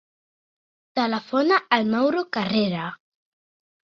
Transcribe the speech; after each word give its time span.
Telefona 0.99 1.59
al 1.77 1.85
Mauro 1.91 2.25
Carrera. 2.37 2.87